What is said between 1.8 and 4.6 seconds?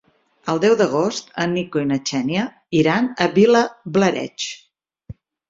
i na Xènia iran a Vilablareix.